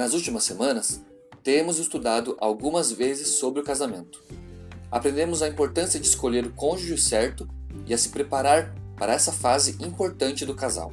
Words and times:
Nas 0.00 0.14
últimas 0.14 0.44
semanas, 0.44 1.02
temos 1.42 1.78
estudado 1.78 2.34
algumas 2.40 2.90
vezes 2.90 3.28
sobre 3.32 3.60
o 3.60 3.62
casamento. 3.62 4.24
Aprendemos 4.90 5.42
a 5.42 5.48
importância 5.48 6.00
de 6.00 6.06
escolher 6.06 6.46
o 6.46 6.52
cônjuge 6.52 6.96
certo 6.96 7.46
e 7.86 7.92
a 7.92 7.98
se 7.98 8.08
preparar 8.08 8.74
para 8.96 9.12
essa 9.12 9.30
fase 9.30 9.76
importante 9.78 10.46
do 10.46 10.54
casal. 10.54 10.90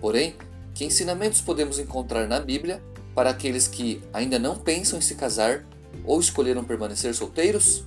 Porém, 0.00 0.34
que 0.74 0.84
ensinamentos 0.84 1.40
podemos 1.40 1.78
encontrar 1.78 2.26
na 2.26 2.40
Bíblia 2.40 2.82
para 3.14 3.30
aqueles 3.30 3.68
que 3.68 4.02
ainda 4.12 4.36
não 4.36 4.58
pensam 4.58 4.98
em 4.98 5.02
se 5.02 5.14
casar 5.14 5.64
ou 6.04 6.18
escolheram 6.18 6.64
permanecer 6.64 7.14
solteiros? 7.14 7.84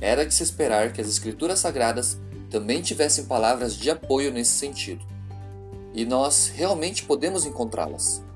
Era 0.00 0.26
de 0.26 0.34
se 0.34 0.42
esperar 0.42 0.92
que 0.92 1.00
as 1.00 1.06
Escrituras 1.06 1.60
Sagradas 1.60 2.18
também 2.50 2.82
tivessem 2.82 3.26
palavras 3.26 3.76
de 3.76 3.90
apoio 3.90 4.32
nesse 4.32 4.58
sentido. 4.58 5.06
E 5.94 6.04
nós 6.04 6.48
realmente 6.52 7.04
podemos 7.04 7.46
encontrá-las. 7.46 8.28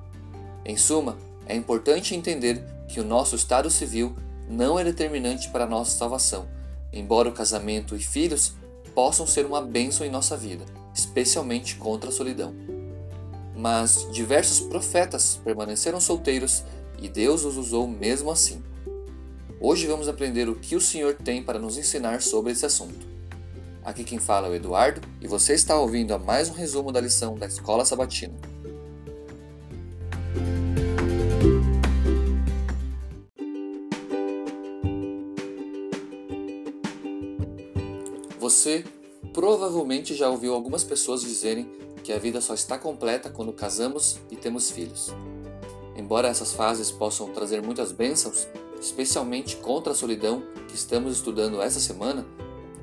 Em 0.64 0.76
suma, 0.76 1.18
é 1.46 1.54
importante 1.54 2.14
entender 2.14 2.64
que 2.88 3.00
o 3.00 3.04
nosso 3.04 3.36
estado 3.36 3.70
civil 3.70 4.14
não 4.48 4.78
é 4.78 4.84
determinante 4.84 5.48
para 5.50 5.64
a 5.64 5.68
nossa 5.68 5.96
salvação, 5.96 6.46
embora 6.92 7.28
o 7.28 7.32
casamento 7.32 7.94
e 7.94 7.98
filhos 7.98 8.54
possam 8.94 9.26
ser 9.26 9.44
uma 9.44 9.60
bênção 9.60 10.06
em 10.06 10.10
nossa 10.10 10.36
vida, 10.36 10.64
especialmente 10.94 11.76
contra 11.76 12.08
a 12.08 12.12
solidão. 12.12 12.54
Mas 13.56 14.08
diversos 14.10 14.60
profetas 14.60 15.40
permaneceram 15.44 16.00
solteiros 16.00 16.64
e 16.98 17.08
Deus 17.08 17.44
os 17.44 17.56
usou 17.56 17.86
mesmo 17.86 18.30
assim. 18.30 18.62
Hoje 19.60 19.86
vamos 19.86 20.08
aprender 20.08 20.48
o 20.48 20.54
que 20.54 20.76
o 20.76 20.80
Senhor 20.80 21.14
tem 21.14 21.42
para 21.42 21.58
nos 21.58 21.76
ensinar 21.76 22.22
sobre 22.22 22.52
esse 22.52 22.64
assunto. 22.66 23.06
Aqui 23.84 24.02
quem 24.02 24.18
fala 24.18 24.46
é 24.46 24.50
o 24.50 24.54
Eduardo 24.54 25.00
e 25.20 25.26
você 25.26 25.52
está 25.52 25.78
ouvindo 25.78 26.14
a 26.14 26.18
mais 26.18 26.48
um 26.48 26.54
resumo 26.54 26.90
da 26.90 27.00
lição 27.00 27.36
da 27.36 27.46
Escola 27.46 27.84
Sabatina. 27.84 28.53
Você 38.44 38.84
provavelmente 39.32 40.14
já 40.14 40.28
ouviu 40.28 40.52
algumas 40.52 40.84
pessoas 40.84 41.22
dizerem 41.22 41.66
que 42.02 42.12
a 42.12 42.18
vida 42.18 42.42
só 42.42 42.52
está 42.52 42.76
completa 42.76 43.30
quando 43.30 43.54
casamos 43.54 44.18
e 44.30 44.36
temos 44.36 44.70
filhos. 44.70 45.14
Embora 45.96 46.28
essas 46.28 46.52
fases 46.52 46.90
possam 46.90 47.32
trazer 47.32 47.62
muitas 47.62 47.90
bênçãos, 47.90 48.46
especialmente 48.78 49.56
contra 49.56 49.94
a 49.94 49.96
solidão 49.96 50.42
que 50.68 50.74
estamos 50.74 51.16
estudando 51.16 51.62
essa 51.62 51.80
semana, 51.80 52.26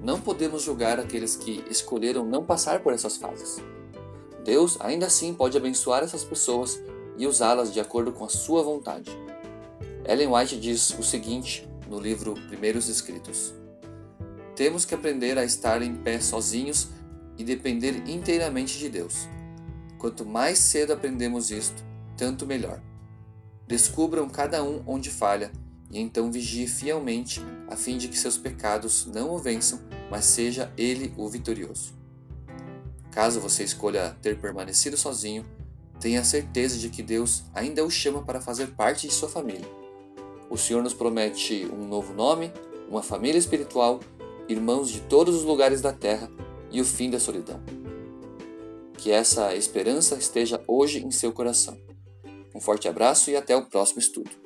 não 0.02 0.20
podemos 0.20 0.64
julgar 0.64 1.00
aqueles 1.00 1.36
que 1.36 1.64
escolheram 1.70 2.26
não 2.26 2.44
passar 2.44 2.82
por 2.82 2.92
essas 2.92 3.18
fases. 3.18 3.62
Deus 4.44 4.80
ainda 4.82 5.06
assim 5.06 5.32
pode 5.32 5.56
abençoar 5.56 6.02
essas 6.02 6.24
pessoas 6.24 6.82
e 7.20 7.28
usá-las 7.28 7.72
de 7.72 7.80
acordo 7.80 8.12
com 8.12 8.26
a 8.26 8.30
sua 8.30 8.64
vontade. 8.64 9.12
Ellen 10.10 10.34
White 10.34 10.60
diz 10.60 10.90
o 10.98 11.04
seguinte 11.04 11.70
no 11.88 12.00
livro 12.00 12.34
Primeiros 12.50 12.90
Escritos: 12.90 13.61
Temos 14.62 14.86
que 14.86 14.94
aprender 14.94 15.40
a 15.40 15.44
estar 15.44 15.82
em 15.82 15.96
pé 15.96 16.20
sozinhos 16.20 16.90
e 17.36 17.44
depender 17.44 18.08
inteiramente 18.08 18.78
de 18.78 18.90
Deus. 18.90 19.28
Quanto 19.98 20.24
mais 20.24 20.60
cedo 20.60 20.94
aprendemos 20.94 21.50
isto, 21.50 21.84
tanto 22.16 22.46
melhor. 22.46 22.80
Descubram 23.68 24.30
cada 24.30 24.64
um 24.64 24.84
onde 24.86 25.10
falha 25.10 25.52
e 25.90 26.00
então 26.00 26.32
vigie 26.32 26.68
fielmente, 26.68 27.42
a 27.72 27.76
fim 27.76 27.98
de 27.98 28.08
que 28.08 28.16
seus 28.16 28.38
pecados 28.38 29.08
não 29.08 29.32
o 29.32 29.40
vençam, 29.40 29.80
mas 30.12 30.26
seja 30.26 30.72
ele 30.78 31.12
o 31.18 31.28
vitorioso. 31.28 31.96
Caso 33.10 33.42
você 33.42 33.64
escolha 33.64 34.16
ter 34.22 34.40
permanecido 34.40 34.96
sozinho, 34.96 35.44
tenha 36.00 36.24
certeza 36.24 36.78
de 36.78 36.92
que 36.92 37.02
Deus 37.02 37.46
ainda 37.52 37.84
o 37.84 37.90
chama 37.90 38.22
para 38.22 38.40
fazer 38.40 38.68
parte 38.76 39.08
de 39.08 39.14
sua 39.14 39.28
família. 39.28 39.68
O 40.52 40.56
Senhor 40.56 40.84
nos 40.84 40.94
promete 40.94 41.66
um 41.66 41.88
novo 41.88 42.14
nome, 42.14 42.54
uma 42.88 43.02
família 43.02 43.40
espiritual, 43.40 44.00
irmãos 44.48 44.90
de 44.90 45.02
todos 45.02 45.36
os 45.36 45.44
lugares 45.44 45.82
da 45.82 45.94
terra 45.94 46.30
e 46.72 46.82
o 46.82 46.86
fim 46.86 47.10
da 47.10 47.20
solidão. 47.20 47.62
Que 48.98 49.12
essa 49.12 49.56
esperança 49.56 50.16
esteja 50.16 50.64
hoje 50.68 51.04
em 51.04 51.12
seu 51.12 51.32
coração. 51.32 51.78
Um 52.54 52.60
forte 52.60 52.88
abraço 52.88 53.32
e 53.32 53.36
até 53.36 53.56
o 53.56 53.66
próximo 53.66 54.00
estudo. 54.00 54.41